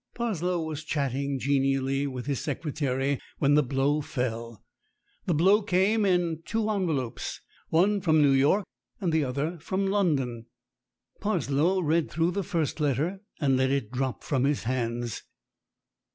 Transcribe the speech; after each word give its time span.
Parslow 0.15 0.63
was 0.65 0.83
chatting 0.83 1.37
genially 1.37 2.07
with 2.07 2.25
his 2.25 2.39
secretary 2.39 3.19
when 3.37 3.53
the 3.53 3.61
blow 3.61 4.01
fell. 4.01 4.63
The 5.27 5.35
blow 5.35 5.61
came 5.61 6.05
in 6.05 6.41
two 6.43 6.71
envelopes, 6.71 7.39
one 7.69 8.01
from 8.01 8.19
New 8.19 8.31
York 8.31 8.65
and 8.99 9.13
the 9.13 9.23
other 9.23 9.59
from 9.59 9.85
London. 9.85 10.47
Parslow 11.19 11.81
read 11.83 12.09
through 12.09 12.31
the 12.31 12.41
first 12.43 12.79
letter 12.79 13.21
and 13.39 13.57
let 13.57 13.69
it 13.69 13.91
drop 13.91 14.23
from 14.23 14.43
his 14.43 14.63
hands. 14.63 15.21